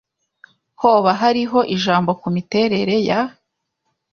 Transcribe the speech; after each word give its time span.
Hoba 0.81 1.11
hariho 1.21 1.59
ijambo 1.75 2.11
ku 2.21 2.27
miterere 2.35 2.95
ya? 3.07 3.21